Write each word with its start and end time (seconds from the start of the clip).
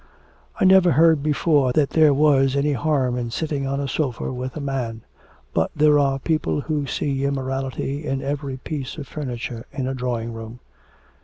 'I 0.59 0.65
never 0.65 0.93
heard 0.93 1.21
before 1.21 1.73
that 1.73 1.91
there 1.91 2.11
was 2.11 2.55
any 2.55 2.73
harm 2.73 3.15
in 3.15 3.29
sitting 3.29 3.67
on 3.67 3.79
a 3.79 3.87
sofa 3.87 4.33
with 4.33 4.57
a 4.57 4.59
man. 4.59 5.01
But 5.53 5.69
there 5.75 5.99
are 5.99 6.17
people 6.17 6.61
who 6.61 6.87
see 6.87 7.23
immorality 7.23 8.03
in 8.07 8.19
every 8.23 8.57
piece 8.57 8.97
of 8.97 9.07
furniture 9.07 9.67
in 9.71 9.85
a 9.87 9.93
drawing 9.93 10.33
room.' 10.33 10.59